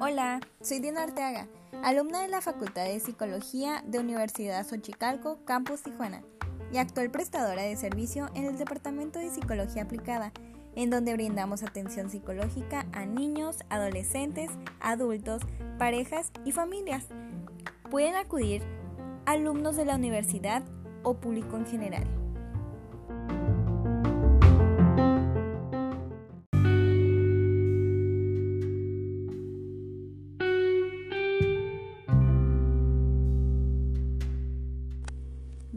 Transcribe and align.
Hola, 0.00 0.40
soy 0.60 0.80
Diana 0.80 1.04
Arteaga, 1.04 1.46
alumna 1.84 2.22
de 2.22 2.28
la 2.28 2.40
Facultad 2.40 2.82
de 2.86 2.98
Psicología 2.98 3.84
de 3.86 4.00
Universidad 4.00 4.66
Xochicalco, 4.66 5.38
Campus 5.44 5.84
Tijuana, 5.84 6.24
y 6.72 6.78
actual 6.78 7.08
prestadora 7.12 7.62
de 7.62 7.76
servicio 7.76 8.30
en 8.34 8.46
el 8.46 8.58
Departamento 8.58 9.20
de 9.20 9.30
Psicología 9.30 9.84
Aplicada, 9.84 10.32
en 10.74 10.90
donde 10.90 11.12
brindamos 11.12 11.62
atención 11.62 12.10
psicológica 12.10 12.86
a 12.92 13.06
niños, 13.06 13.58
adolescentes, 13.68 14.50
adultos, 14.80 15.42
parejas 15.78 16.32
y 16.44 16.50
familias. 16.50 17.06
Pueden 17.92 18.16
acudir 18.16 18.64
alumnos 19.24 19.76
de 19.76 19.84
la 19.84 19.94
universidad 19.94 20.64
o 21.04 21.14
público 21.14 21.56
en 21.56 21.66
general. 21.66 22.17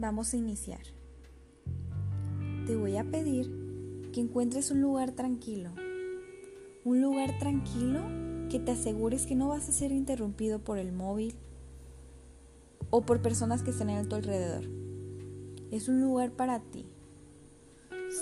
Vamos 0.02 0.34
a 0.34 0.36
iniciar. 0.36 0.80
Te 2.66 2.74
voy 2.74 2.96
a 2.96 3.04
pedir 3.04 4.10
que 4.12 4.20
encuentres 4.20 4.72
un 4.72 4.80
lugar 4.80 5.12
tranquilo. 5.12 5.70
Un 6.84 7.00
lugar 7.00 7.38
tranquilo 7.38 8.00
que 8.50 8.58
te 8.58 8.72
asegures 8.72 9.26
que 9.26 9.36
no 9.36 9.46
vas 9.46 9.68
a 9.68 9.72
ser 9.72 9.92
interrumpido 9.92 10.58
por 10.58 10.78
el 10.78 10.90
móvil 10.90 11.36
o 12.90 13.02
por 13.02 13.22
personas 13.22 13.62
que 13.62 13.70
estén 13.70 13.90
a 13.90 14.02
tu 14.02 14.16
alrededor. 14.16 14.64
Es 15.70 15.88
un 15.88 16.00
lugar 16.00 16.32
para 16.32 16.58
ti. 16.58 16.84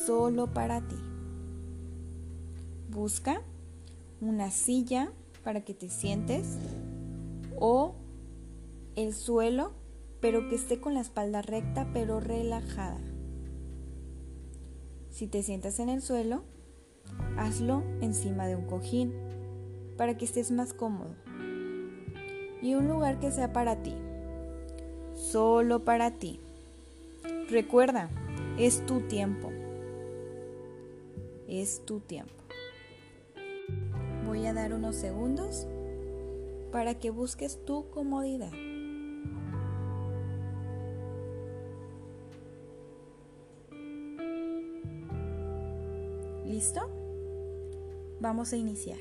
Solo 0.05 0.53
para 0.53 0.87
ti. 0.87 0.97
Busca 2.91 3.41
una 4.21 4.51
silla 4.51 5.13
para 5.43 5.65
que 5.65 5.73
te 5.73 5.89
sientes 5.89 6.59
o 7.59 7.95
el 8.97 9.15
suelo 9.15 9.80
pero 10.21 10.49
que 10.49 10.55
esté 10.55 10.81
con 10.81 10.95
la 10.95 11.01
espalda 11.01 11.43
recta 11.43 11.89
pero 11.93 12.21
relajada. 12.21 13.01
Si 15.11 15.27
te 15.27 15.43
sientas 15.43 15.81
en 15.81 15.89
el 15.89 16.03
suelo, 16.03 16.43
hazlo 17.37 17.83
encima 18.01 18.47
de 18.47 18.57
un 18.57 18.67
cojín 18.67 19.13
para 19.97 20.17
que 20.17 20.25
estés 20.25 20.51
más 20.51 20.73
cómodo. 20.73 21.15
Y 22.63 22.75
un 22.75 22.89
lugar 22.89 23.19
que 23.21 23.33
sea 23.33 23.53
para 23.53 23.83
ti, 23.83 23.95
solo 25.15 25.85
para 25.85 26.13
ti. 26.13 26.41
Recuerda, 27.51 28.11
es 28.59 28.85
tu 28.87 29.01
tiempo. 29.01 29.51
Es 31.49 31.85
tu 31.85 32.01
tiempo. 32.01 32.35
Voy 34.27 34.47
a 34.47 34.53
dar 34.53 34.73
unos 34.73 34.97
segundos 34.97 35.67
para 36.71 36.95
que 36.95 37.11
busques 37.11 37.65
tu 37.65 37.91
comodidad. 37.91 38.53
Vamos 48.21 48.53
a 48.53 48.57
iniciar. 48.59 48.99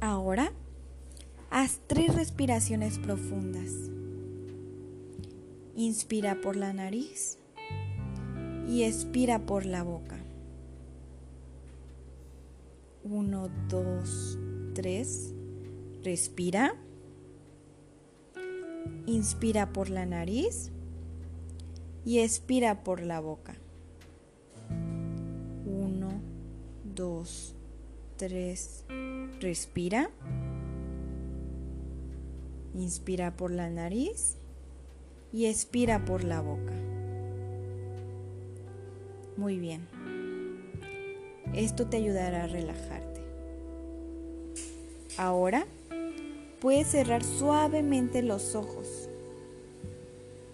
Ahora, 0.00 0.52
haz 1.48 1.80
tres 1.86 2.14
respiraciones 2.14 2.98
profundas. 2.98 3.72
Inspira 5.74 6.42
por 6.42 6.56
la 6.56 6.74
nariz 6.74 7.38
y 8.68 8.82
expira 8.82 9.46
por 9.46 9.64
la 9.64 9.82
boca. 9.82 10.18
Uno, 13.02 13.48
dos, 13.70 14.38
tres. 14.80 15.34
Respira. 16.02 16.74
Inspira 19.04 19.74
por 19.74 19.90
la 19.90 20.06
nariz 20.06 20.70
y 22.06 22.20
expira 22.20 22.82
por 22.82 23.02
la 23.02 23.20
boca. 23.20 23.56
Uno, 25.66 26.08
dos, 26.96 27.54
tres. 28.16 28.86
Respira. 29.38 30.10
Inspira 32.74 33.36
por 33.36 33.50
la 33.50 33.68
nariz 33.68 34.38
y 35.30 35.44
expira 35.44 36.06
por 36.06 36.24
la 36.24 36.40
boca. 36.40 36.72
Muy 39.36 39.58
bien. 39.58 39.86
Esto 41.52 41.86
te 41.86 41.98
ayudará 41.98 42.44
a 42.44 42.46
relajarte. 42.46 43.19
Ahora 45.20 45.66
puedes 46.62 46.86
cerrar 46.86 47.22
suavemente 47.22 48.22
los 48.22 48.54
ojos. 48.54 49.10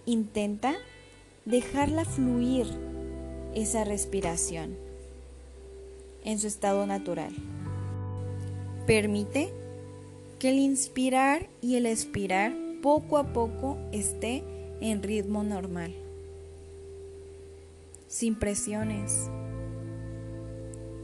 Intenta 0.06 0.74
dejarla 1.44 2.04
fluir 2.04 2.66
esa 3.54 3.84
respiración 3.84 4.76
en 6.24 6.40
su 6.40 6.48
estado 6.48 6.84
natural. 6.84 7.32
Permite 8.88 9.52
que 10.40 10.48
el 10.48 10.58
inspirar 10.58 11.48
y 11.62 11.76
el 11.76 11.86
expirar 11.86 12.52
poco 12.82 13.18
a 13.18 13.32
poco 13.32 13.78
esté 13.92 14.42
en 14.80 15.00
ritmo 15.04 15.44
normal, 15.44 15.94
sin 18.08 18.34
presiones 18.34 19.30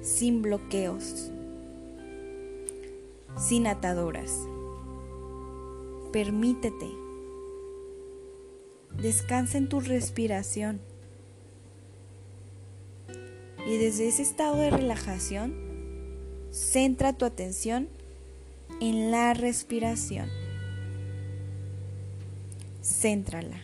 sin 0.00 0.42
bloqueos, 0.42 1.30
sin 3.36 3.66
ataduras. 3.66 4.46
Permítete. 6.12 6.90
Descansa 9.00 9.58
en 9.58 9.68
tu 9.68 9.80
respiración. 9.80 10.80
Y 13.66 13.76
desde 13.78 14.08
ese 14.08 14.22
estado 14.22 14.56
de 14.56 14.70
relajación, 14.70 15.54
centra 16.50 17.12
tu 17.12 17.24
atención 17.24 17.88
en 18.80 19.10
la 19.10 19.34
respiración. 19.34 20.28
Céntrala. 22.82 23.62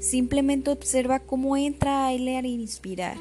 Simplemente 0.00 0.70
observa 0.70 1.20
cómo 1.20 1.56
entra 1.56 2.06
aire 2.06 2.38
al 2.38 2.46
inspirar 2.46 3.16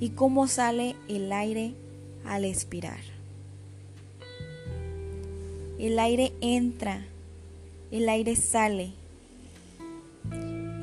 y 0.00 0.10
cómo 0.10 0.48
sale 0.48 0.96
el 1.08 1.32
aire 1.32 1.74
al 2.24 2.44
expirar. 2.44 3.00
El 5.78 5.98
aire 5.98 6.32
entra, 6.40 7.04
el 7.90 8.08
aire 8.08 8.36
sale, 8.36 8.92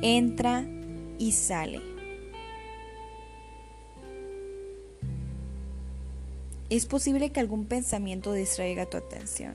entra 0.02 0.64
y 1.18 1.32
sale. 1.32 1.80
Es 6.70 6.86
posible 6.86 7.30
que 7.30 7.40
algún 7.40 7.66
pensamiento 7.66 8.32
distraiga 8.32 8.86
tu 8.86 8.96
atención. 8.96 9.54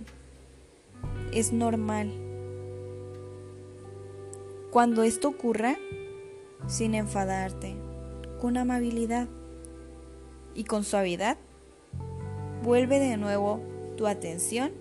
Es 1.32 1.52
normal 1.52 2.12
cuando 4.72 5.04
esto 5.04 5.30
ocurra, 5.30 5.78
sin 6.68 6.94
enfadarte, 6.94 7.76
con 8.40 8.58
amabilidad 8.58 9.28
y 10.58 10.64
con 10.64 10.84
suavidad, 10.84 11.38
vuelve 12.64 13.00
de 13.00 13.16
nuevo 13.16 13.62
tu 13.96 14.08
atención 14.08 14.72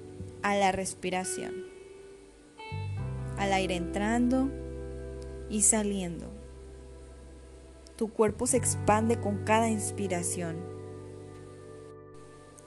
a 0.43 0.57
la 0.57 0.73
respiración, 0.73 1.53
al 3.37 3.53
aire 3.53 3.77
entrando 3.77 4.51
y 5.51 5.61
saliendo. 5.61 6.33
Tu 7.97 8.11
cuerpo 8.11 8.47
se 8.47 8.57
expande 8.57 9.21
con 9.21 9.45
cada 9.45 9.69
inspiración. 9.69 10.57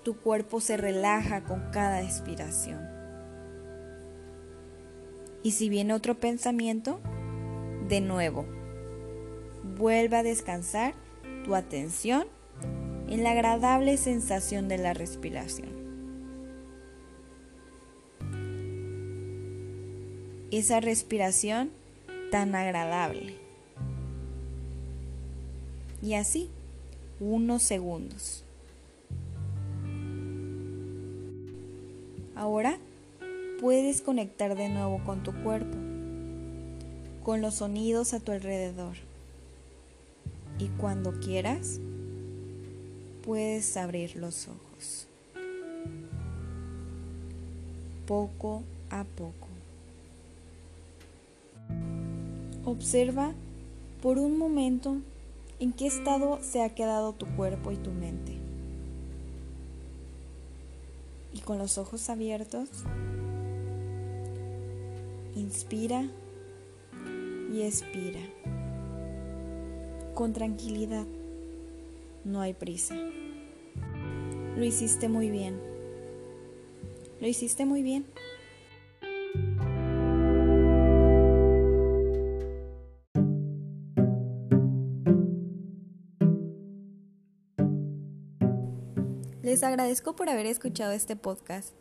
Tu 0.04 0.16
cuerpo 0.16 0.62
se 0.62 0.78
relaja 0.78 1.44
con 1.44 1.72
cada 1.72 2.04
expiración. 2.04 2.88
Y 5.42 5.52
si 5.52 5.68
viene 5.68 5.96
otro 5.96 6.20
pensamiento, 6.20 7.00
de 7.88 8.02
nuevo. 8.02 8.46
Vuelve 9.78 10.18
a 10.18 10.24
descansar 10.24 10.94
tu 11.44 11.56
atención 11.56 12.28
en 13.10 13.24
la 13.24 13.32
agradable 13.32 13.98
sensación 13.98 14.68
de 14.68 14.78
la 14.78 14.94
respiración. 14.94 15.70
Esa 20.52 20.80
respiración 20.80 21.72
tan 22.30 22.54
agradable. 22.54 23.34
Y 26.04 26.14
así, 26.14 26.50
unos 27.20 27.64
segundos. 27.64 28.44
Ahora 32.36 32.78
puedes 33.60 34.02
conectar 34.02 34.56
de 34.56 34.70
nuevo 34.70 35.04
con 35.04 35.24
tu 35.24 35.34
cuerpo, 35.42 35.76
con 37.24 37.42
los 37.42 37.56
sonidos 37.56 38.14
a 38.14 38.20
tu 38.20 38.32
alrededor. 38.32 38.96
Y 40.60 40.68
cuando 40.78 41.20
quieras, 41.20 41.80
puedes 43.24 43.78
abrir 43.78 44.16
los 44.16 44.48
ojos. 44.48 45.08
Poco 48.08 48.64
a 48.90 49.04
poco. 49.04 49.48
Observa 52.66 53.34
por 54.02 54.18
un 54.18 54.38
momento 54.38 54.98
en 55.60 55.74
qué 55.74 55.88
estado 55.88 56.40
se 56.42 56.62
ha 56.64 56.74
quedado 56.74 57.14
tu 57.14 57.26
cuerpo 57.36 57.72
y 57.72 57.78
tu 57.78 57.92
mente. 57.92 58.38
Y 61.34 61.42
con 61.42 61.58
los 61.58 61.78
ojos 61.78 62.10
abiertos, 62.10 62.70
inspira 65.36 66.06
y 67.54 67.62
expira. 67.62 68.22
Con 70.16 70.34
tranquilidad, 70.34 71.06
no 72.24 72.42
hay 72.42 72.54
prisa. 72.54 72.96
Lo 74.56 74.64
hiciste 74.64 75.10
muy 75.10 75.30
bien. 75.30 75.60
Lo 77.20 77.28
hiciste 77.28 77.66
muy 77.66 77.84
bien. 77.84 78.06
Les 89.42 89.64
agradezco 89.64 90.16
por 90.16 90.30
haber 90.30 90.46
escuchado 90.46 90.92
este 90.92 91.16
podcast. 91.16 91.74